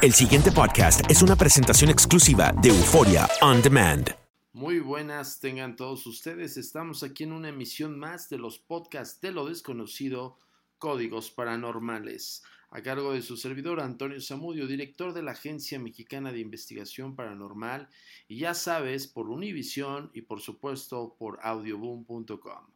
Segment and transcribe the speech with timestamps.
[0.00, 4.08] El siguiente podcast es una presentación exclusiva de Euforia On Demand.
[4.52, 6.56] Muy buenas tengan todos ustedes.
[6.56, 10.38] Estamos aquí en una emisión más de los podcasts de lo desconocido,
[10.78, 16.38] Códigos Paranormales, a cargo de su servidor Antonio Zamudio, director de la Agencia Mexicana de
[16.38, 17.88] Investigación Paranormal,
[18.28, 22.66] y ya sabes, por Univision y por supuesto por audioboom.com.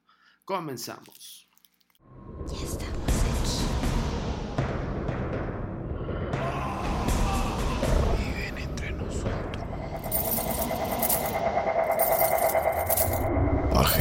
[0.44, 1.48] Comenzamos.
[2.48, 3.01] Ya estamos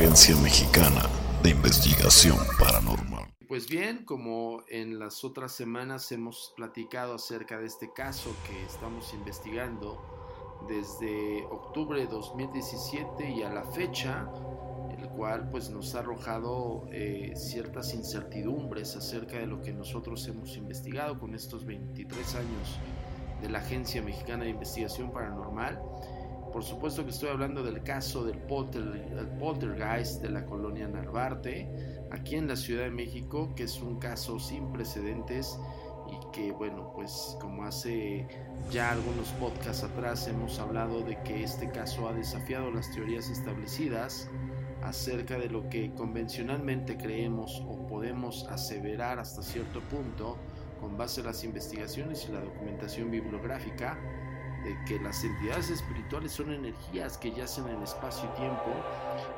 [0.01, 1.03] Agencia Mexicana
[1.43, 3.31] de Investigación Paranormal.
[3.47, 9.13] Pues bien, como en las otras semanas hemos platicado acerca de este caso que estamos
[9.13, 10.01] investigando
[10.67, 14.27] desde octubre de 2017 y a la fecha,
[14.97, 20.57] el cual pues nos ha arrojado eh, ciertas incertidumbres acerca de lo que nosotros hemos
[20.57, 22.79] investigado con estos 23 años
[23.39, 25.79] de la Agencia Mexicana de Investigación Paranormal.
[26.51, 28.83] Por supuesto que estoy hablando del caso del polter,
[29.17, 31.69] el poltergeist de la colonia Narvarte,
[32.11, 35.57] aquí en la Ciudad de México, que es un caso sin precedentes
[36.11, 38.27] y que, bueno, pues como hace
[38.69, 44.29] ya algunos podcasts atrás hemos hablado de que este caso ha desafiado las teorías establecidas
[44.83, 50.37] acerca de lo que convencionalmente creemos o podemos aseverar hasta cierto punto
[50.81, 53.97] con base a las investigaciones y la documentación bibliográfica
[54.63, 58.71] de que las entidades espirituales son energías que yacen en espacio y tiempo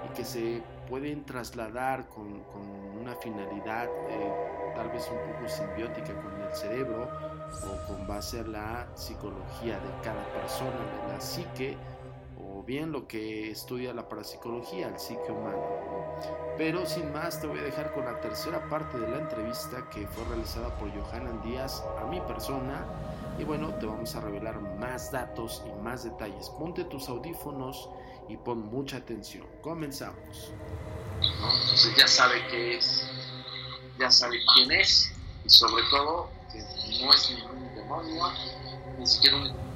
[0.06, 2.62] y que se pueden trasladar con, con
[3.00, 4.34] una finalidad eh,
[4.76, 7.10] tal vez un poco simbiótica con el cerebro
[7.64, 10.72] o con base a la psicología de cada persona,
[11.08, 11.78] de la psique
[12.38, 15.64] o bien lo que estudia la parapsicología, el psique humano.
[16.58, 20.08] Pero sin más te voy a dejar con la tercera parte de la entrevista que
[20.08, 22.86] fue realizada por Johanan Díaz a mi persona
[23.40, 26.50] y bueno, te vamos a revelar más datos y más detalles.
[26.52, 27.90] Ponte tus audífonos
[28.30, 29.46] y pon mucha atención.
[29.62, 30.52] Comenzamos.
[31.20, 31.62] ¿no?
[31.62, 33.10] Entonces ya sabe qué es,
[34.00, 35.12] ya sabe quién es
[35.46, 36.60] y sobre todo que
[37.04, 38.32] no es ningún demonio,
[38.98, 39.74] ni siquiera un...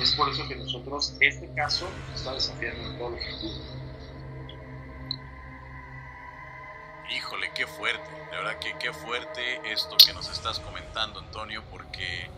[0.00, 3.24] Es por eso que nosotros este caso está desafiando en todo lo que
[7.10, 12.30] Híjole, qué fuerte, de verdad que qué fuerte esto que nos estás comentando, Antonio, porque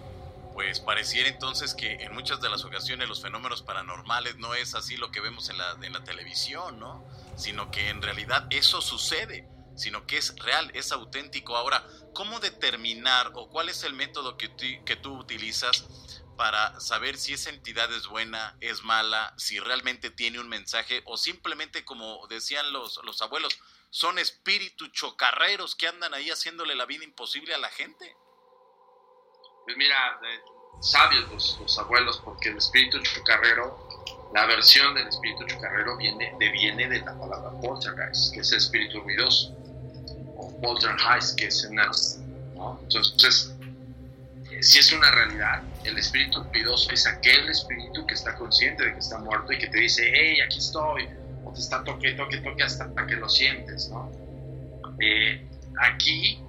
[0.61, 4.99] pues pareciera entonces que en muchas de las ocasiones los fenómenos paranormales no es así
[4.99, 7.03] lo que vemos en la, en la televisión, ¿no?
[7.35, 11.57] Sino que en realidad eso sucede, sino que es real, es auténtico.
[11.57, 14.55] Ahora, ¿cómo determinar o cuál es el método que,
[14.85, 15.87] que tú utilizas
[16.37, 21.17] para saber si esa entidad es buena, es mala, si realmente tiene un mensaje o
[21.17, 23.59] simplemente como decían los, los abuelos,
[23.89, 28.15] son espíritus chocarreros que andan ahí haciéndole la vida imposible a la gente?
[29.65, 30.41] Pues mira, eh,
[30.81, 33.89] sabios los, los abuelos, porque el espíritu chocarrero,
[34.35, 39.55] la versión del espíritu chocarrero viene, deviene de la palabra poltergeist, que es espíritu ruidoso,
[40.37, 41.91] o poltergeist, que es una...
[42.55, 42.79] ¿no?
[42.83, 43.55] Entonces,
[44.61, 48.99] si es una realidad, el espíritu ruidoso es aquel espíritu que está consciente de que
[48.99, 51.09] está muerto y que te dice, hey, aquí estoy,
[51.45, 54.11] o te está toque, toque, toque hasta que lo sientes, ¿no?
[55.01, 55.49] Eh,
[55.81, 56.43] aquí,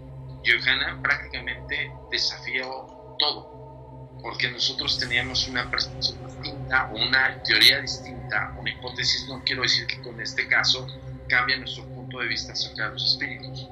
[0.45, 9.27] Johanna prácticamente desafió todo, porque nosotros teníamos una percepción distinta, una teoría distinta, una hipótesis,
[9.29, 10.87] no quiero decir que con este caso
[11.29, 13.67] cambia nuestro punto de vista acerca de los espíritus,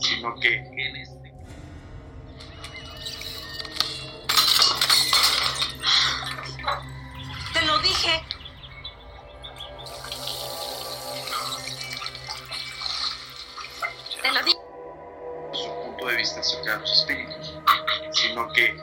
[0.00, 1.16] sino que en este
[7.52, 8.35] Te lo dije.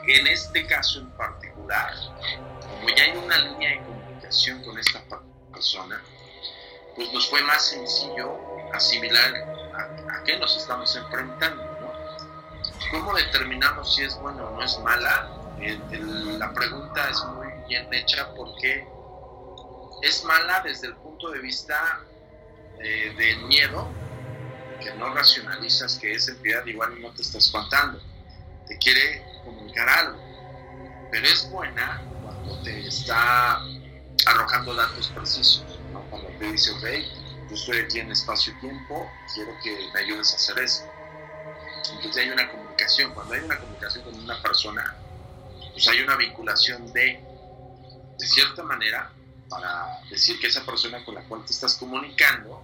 [0.08, 1.92] En este caso en particular,
[2.60, 5.02] como ya hay una línea de comunicación con esta
[5.52, 6.02] persona,
[6.94, 8.38] pues nos fue más sencillo
[8.72, 9.34] asimilar
[9.74, 11.62] a, qué nos estamos enfrentando.
[12.90, 15.30] ¿Cómo determinamos si es buena o no es mala?
[16.38, 18.86] La pregunta es muy bien hecha porque
[20.02, 22.00] es mala desde el punto de vista
[22.78, 23.88] eh, del miedo,
[24.82, 28.00] que no racionalizas que esa entidad igual no te está espantando,
[28.66, 30.18] te quiere comunicar algo,
[31.10, 33.60] pero es buena cuando te está
[34.26, 36.00] arrojando datos precisos, ¿no?
[36.10, 40.58] cuando te dice, ok, yo estoy aquí en espacio-tiempo, quiero que me ayudes a hacer
[40.58, 40.90] eso.
[41.92, 44.96] Entonces hay una comunicación, cuando hay una comunicación con una persona,
[45.72, 47.22] pues hay una vinculación de,
[48.18, 49.10] de cierta manera,
[49.48, 52.62] para decir que esa persona con la cual te estás comunicando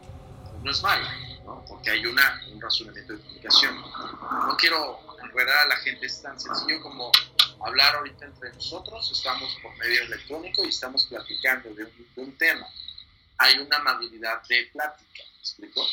[0.50, 1.64] pues, no es mala, ¿no?
[1.68, 3.80] porque hay una, un razonamiento de comunicación.
[3.80, 5.00] No quiero
[5.30, 7.10] enredar a la gente, es tan sencillo como
[7.64, 12.38] hablar ahorita entre nosotros, estamos por medio electrónico y estamos platicando de un, de un
[12.38, 12.66] tema.
[13.38, 15.86] Hay una amabilidad de plática, ¿me explico?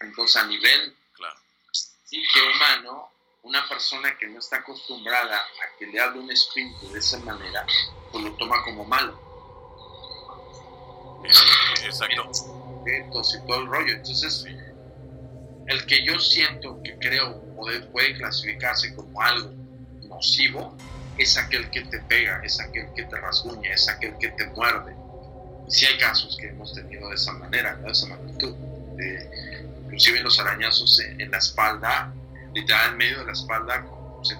[0.00, 0.96] Entonces, a nivel
[2.06, 3.10] psique humano,
[3.42, 7.66] una persona que no está acostumbrada a que le hable un espíritu de esa manera,
[8.12, 9.20] pues lo toma como malo.
[11.84, 12.30] Exacto.
[12.80, 13.92] Objetos y todo el rollo.
[13.94, 14.44] Entonces,
[15.66, 19.52] el que yo siento que creo puede, puede clasificarse como algo
[20.08, 20.76] nocivo
[21.18, 24.94] es aquel que te pega, es aquel que te rasguña, es aquel que te muerde.
[25.66, 27.86] Y sí hay casos que hemos tenido de esa manera, ¿no?
[27.86, 28.54] de esa magnitud.
[28.96, 32.12] De, inclusive los arañazos en, en la espalda,
[32.54, 34.38] literal en medio de la espalda, con o sea,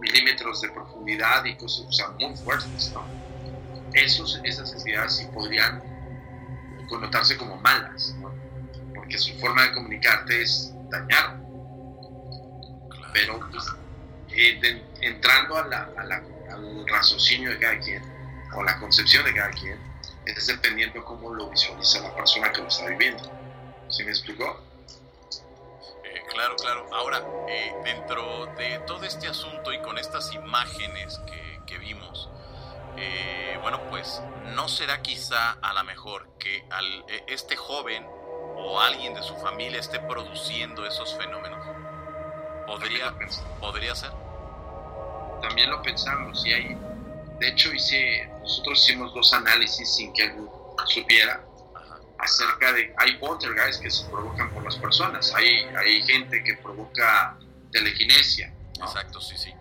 [0.00, 2.92] milímetros de profundidad y cosas o sea, muy fuertes.
[2.94, 3.04] ¿no?
[3.92, 5.82] Esos, esas entidades sí podrían
[6.88, 8.32] connotarse como malas, ¿no?
[8.94, 11.43] porque su forma de comunicarte es dañar.
[13.14, 13.64] Pero pues,
[14.30, 18.02] eh, entrando a la- a al raciocinio de cada quien,
[18.54, 19.78] o la concepción de cada quien,
[20.26, 23.22] es dependiendo cómo lo visualiza la persona que lo está viviendo.
[23.88, 24.60] ¿Sí me explicó?
[26.04, 26.86] Eh, claro, claro.
[26.92, 32.28] Ahora, eh, dentro de todo este asunto y con estas imágenes que, vimos,
[33.62, 34.22] bueno, pues
[34.54, 38.06] no será quizá a lo mejor que al, este joven
[38.56, 41.73] o alguien de su familia esté produciendo esos fenómenos.
[42.66, 43.14] ¿Podría,
[43.60, 44.10] podría ser?
[45.42, 46.76] También lo pensamos y hay,
[47.38, 50.48] de hecho hice, nosotros hicimos dos análisis sin que él
[50.86, 51.44] supiera
[52.18, 57.36] acerca de, hay poltergeists que se provocan por las personas, hay, hay gente que provoca
[57.70, 58.86] telequinesia, ¿no?
[58.86, 59.52] Exacto, sí, sí.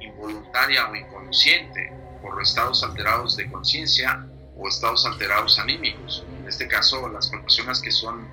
[0.00, 6.24] involuntaria o inconsciente por estados alterados de conciencia o estados alterados anímicos.
[6.38, 8.26] En este caso, las personas que son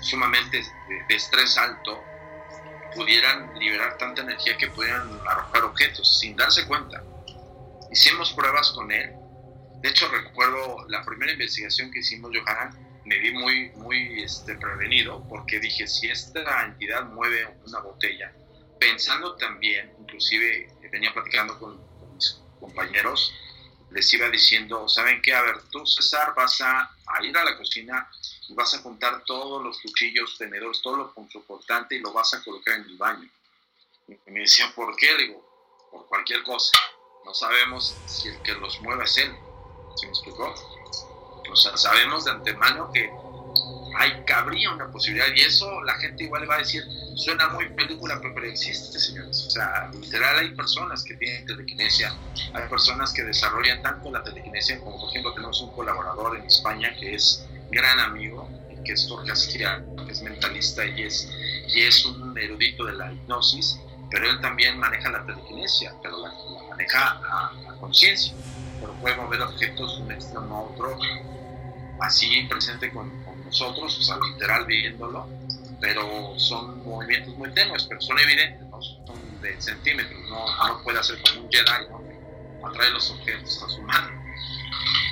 [0.00, 2.02] sumamente de, de estrés alto
[2.94, 7.02] pudieran liberar tanta energía que pudieran arrojar objetos sin darse cuenta.
[7.90, 9.12] Hicimos pruebas con él.
[9.82, 12.70] De hecho, recuerdo la primera investigación que hicimos, Johanna,
[13.04, 18.32] me vi muy, muy este, prevenido porque dije, si esta entidad mueve una botella,
[18.78, 23.32] pensando también, inclusive venía platicando con, con mis compañeros,
[23.90, 25.34] les iba diciendo, ¿saben qué?
[25.34, 26.90] A ver, tú César vas a,
[27.22, 28.08] ir a la cocina
[28.48, 32.42] y vas a juntar todos los cuchillos, tenedores, todo lo punzocortante y lo vas a
[32.42, 33.28] colocar en el baño.
[34.08, 35.12] Y me decían, ¿por qué?
[35.16, 36.72] Le digo, por cualquier cosa.
[37.24, 39.36] No sabemos si el que los mueve es él.
[39.96, 40.54] ¿Se me explicó?
[41.50, 43.10] O sea, sabemos de antemano que
[44.00, 46.82] hay, cabría una posibilidad y eso la gente igual va a decir,
[47.16, 49.44] suena muy película, pero existe, señores.
[49.46, 52.14] O sea, literal hay personas que tienen telequinesia,
[52.54, 56.94] hay personas que desarrollan tanto la telequinesia como por ejemplo tenemos un colaborador en España
[56.98, 58.48] que es gran amigo,
[58.86, 61.30] que es Jorge Asquia, que es mentalista y es,
[61.68, 63.78] y es un erudito de la hipnosis,
[64.10, 66.32] pero él también maneja la telequinesia, pero la,
[66.70, 68.32] maneja a, conciencia,
[68.80, 70.98] pero puede mover objetos de un extremo a otro,
[72.00, 73.10] así presente con,
[73.50, 75.28] nosotros, o sea, literal viéndolo,
[75.80, 78.68] pero son movimientos muy tenues, pero son evidentes,
[79.04, 82.68] son de centímetros, no, no puede hacer como un Jedi, ¿no?
[82.68, 84.20] atrae los objetos a su mano.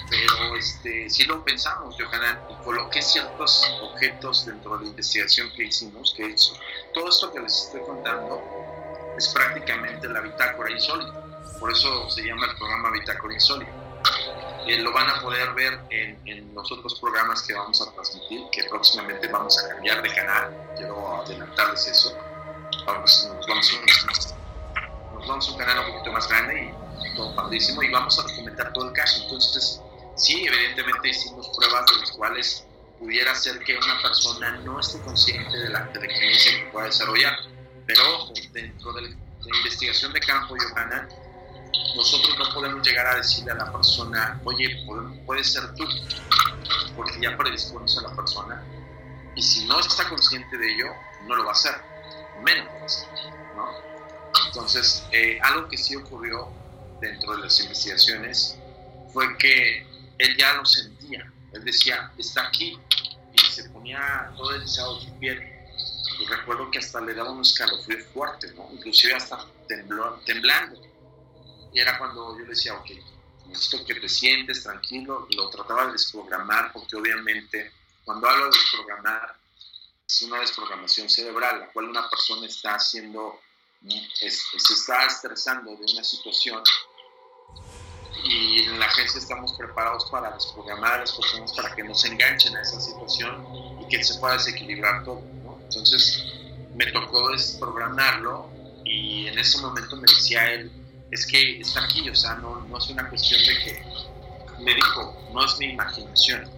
[0.08, 5.64] Pero este, sí lo pensamos, Johanan, y coloqué ciertos objetos dentro de la investigación que
[5.64, 6.54] hicimos, que hecho
[6.94, 8.40] todo esto que les estoy contando
[9.18, 11.24] es prácticamente la bitácora insólita.
[11.58, 13.87] Por eso se llama el programa Bitácora Insólita.
[14.68, 18.42] Eh, lo van a poder ver en, en, los otros programas que vamos a transmitir,
[18.52, 20.54] que próximamente vamos a cambiar de canal.
[20.76, 22.14] Quiero adelantarles eso.
[22.84, 26.70] Vamos, nos, vamos a, nos vamos a un canal un poquito más grande
[27.02, 29.22] y todo padrísimo y vamos a documentar todo el caso.
[29.22, 29.80] Entonces,
[30.16, 32.66] sí, evidentemente hicimos pruebas de las cuales
[32.98, 37.38] pudiera ser que una persona no esté consciente de la telequinesia que pueda desarrollar.
[37.86, 38.04] Pero
[38.52, 41.08] dentro de la investigación de campo, Johanna,
[41.96, 44.84] nosotros no podemos llegar a decirle a la persona, oye,
[45.26, 45.84] puede ser tú,
[46.96, 48.62] porque ya predispones a la persona.
[49.34, 50.86] Y si no está consciente de ello,
[51.26, 51.74] no lo va a hacer,
[52.42, 53.06] menos.
[53.56, 53.68] ¿no?
[54.46, 56.48] Entonces, eh, algo que sí ocurrió
[57.00, 58.58] dentro de las investigaciones
[59.12, 59.86] fue que
[60.18, 61.30] él ya lo sentía.
[61.52, 62.78] Él decía, está aquí.
[63.32, 65.40] Y se ponía todo deslizado su piel.
[66.20, 68.68] Y recuerdo que hasta le daba un escalofrío fuerte, ¿no?
[68.72, 69.44] Inclusive hasta
[70.24, 70.80] temblando.
[71.72, 72.90] Era cuando yo le decía, ok,
[73.46, 75.26] necesito que te sientes tranquilo.
[75.34, 77.72] Lo trataba de desprogramar, porque obviamente
[78.04, 79.36] cuando hablo de desprogramar,
[80.06, 83.40] es una desprogramación cerebral, la cual una persona está haciendo,
[83.82, 84.26] se
[84.72, 86.62] está estresando de una situación
[88.24, 92.08] y en la agencia estamos preparados para desprogramar a las personas para que no se
[92.08, 93.46] enganchen a esa situación
[93.82, 95.20] y que se pueda desequilibrar todo.
[95.44, 95.58] ¿no?
[95.62, 96.24] Entonces
[96.74, 98.50] me tocó desprogramarlo
[98.84, 100.72] y en ese momento me decía él,
[101.10, 103.82] es que está aquí, o sea, no, no es una cuestión de que,
[104.62, 106.50] me dijo, no es mi imaginación.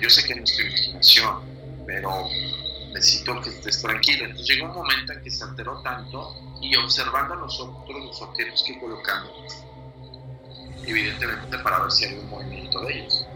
[0.00, 1.40] Yo sé que no es tu imaginación,
[1.86, 2.28] pero
[2.92, 4.24] necesito que estés tranquilo.
[4.24, 8.62] Entonces llegó un momento en que se alteró tanto y observando a nosotros los objetos
[8.66, 9.64] que colocamos,
[10.84, 13.26] evidentemente para ver si hay un movimiento de ellos.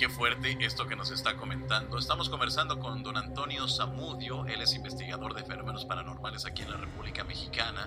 [0.00, 1.98] Qué fuerte esto que nos está comentando.
[1.98, 6.78] Estamos conversando con don Antonio Zamudio, él es investigador de fenómenos paranormales aquí en la
[6.78, 7.86] República Mexicana.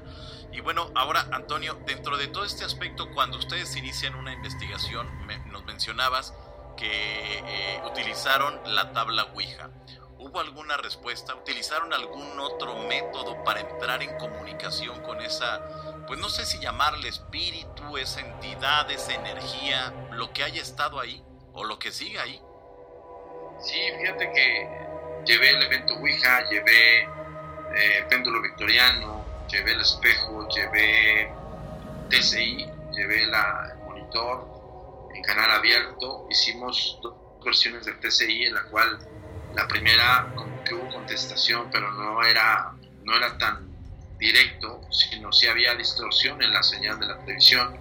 [0.52, 5.08] Y bueno, ahora Antonio, dentro de todo este aspecto, cuando ustedes inician una investigación,
[5.52, 6.36] nos mencionabas
[6.78, 9.72] que eh, utilizaron la tabla Ouija.
[10.20, 11.34] ¿Hubo alguna respuesta?
[11.34, 17.08] ¿Utilizaron algún otro método para entrar en comunicación con esa pues no sé si llamarle
[17.08, 21.24] espíritu, esa entidad, esa energía, lo que haya estado ahí
[21.54, 22.42] o lo que sigue ahí.
[23.62, 24.70] Sí, fíjate que
[25.26, 31.32] llevé el evento Ouija, llevé eh, péndulo victoriano, llevé el espejo, llevé
[32.10, 36.28] TCI, llevé la, el monitor en canal abierto.
[36.30, 39.00] Hicimos dos versiones de TCI en la cual
[39.56, 43.72] la primera como que hubo contestación, pero no era, no era tan
[44.18, 47.78] directo, sino si había distorsión en la señal de la televisión.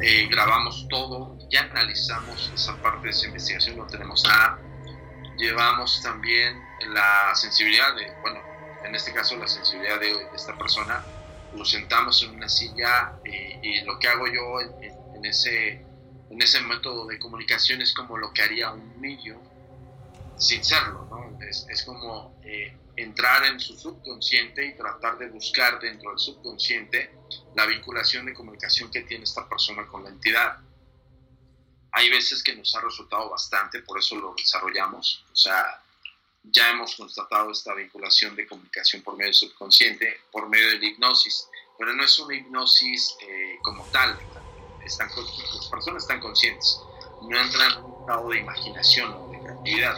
[0.00, 4.58] Eh, grabamos todo, ya analizamos esa parte de esa investigación, no tenemos nada.
[5.38, 8.40] Llevamos también la sensibilidad de, bueno,
[8.84, 11.04] en este caso la sensibilidad de, esta persona,
[11.56, 15.84] lo sentamos en una silla eh, y lo que hago yo en, ese,
[16.30, 19.40] en ese método de comunicación es como lo que haría un niño
[20.38, 21.38] sin serlo, ¿no?
[21.46, 27.14] es, es como eh, entrar en su subconsciente y tratar de buscar dentro del subconsciente
[27.54, 30.58] la vinculación de comunicación que tiene esta persona con la entidad.
[31.92, 35.24] Hay veces que nos ha resultado bastante, por eso lo desarrollamos.
[35.32, 35.80] O sea,
[36.42, 40.86] ya hemos constatado esta vinculación de comunicación por medio del subconsciente, por medio de la
[40.86, 41.48] hipnosis,
[41.78, 44.18] pero no es una hipnosis eh, como tal.
[44.84, 46.78] Están, las personas están conscientes,
[47.22, 49.23] no entran en un estado de imaginación
[49.64, 49.96] creatividad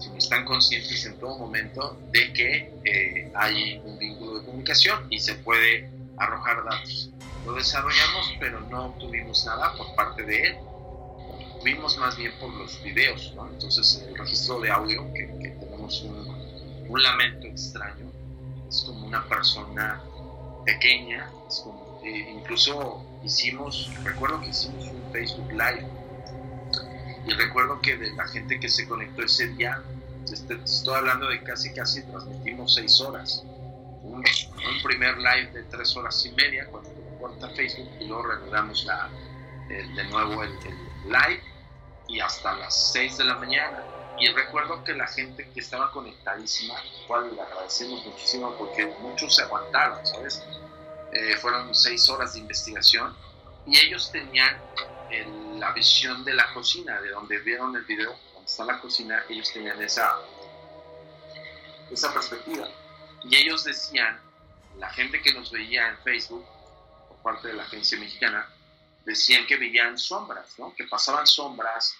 [0.00, 5.20] sino están conscientes en todo momento de que eh, hay un vínculo de comunicación y
[5.20, 7.10] se puede arrojar datos.
[7.44, 10.56] Lo desarrollamos, pero no obtuvimos nada por parte de él.
[11.58, 13.46] Tuvimos más bien por los videos, ¿no?
[13.48, 15.26] Entonces, el registro de audio, que,
[15.60, 18.10] tenemos un, un, lamento extraño,
[18.68, 20.00] es como una persona
[20.64, 25.99] pequeña, es como, eh, incluso hicimos, recuerdo que hicimos un Facebook Live
[27.30, 29.80] y recuerdo que de la gente que se conectó ese día,
[30.64, 33.44] estoy hablando de casi, casi transmitimos seis horas.
[34.02, 34.24] Un,
[34.82, 39.08] primer live de tres horas y media cuando corta Facebook y luego reanudamos la,
[39.68, 40.50] de nuevo el,
[41.04, 41.42] live
[42.08, 43.84] y hasta las seis de la mañana.
[44.18, 46.74] y recuerdo que la gente que estaba conectadísima,
[47.06, 50.42] cual le agradecemos muchísimo porque muchos se aguantaron, ¿sabes?
[51.12, 53.14] Eh, fueron seis horas de investigación
[53.66, 54.56] y ellos tenían
[55.58, 59.52] la visión de la cocina, de donde vieron el video, donde está la cocina, ellos
[59.52, 60.16] tenían esa,
[61.90, 62.68] esa perspectiva.
[63.24, 64.20] Y ellos decían,
[64.78, 66.44] la gente que nos veía en Facebook,
[67.08, 68.46] por parte de la agencia mexicana,
[69.04, 70.74] decían que veían sombras, ¿no?
[70.74, 71.96] que pasaban sombras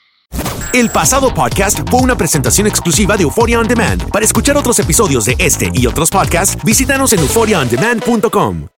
[0.73, 4.09] el pasado podcast fue una presentación exclusiva de Euphoria On Demand.
[4.11, 8.69] Para escuchar otros episodios de este y otros podcasts, visítanos en euphoriaondemand.com.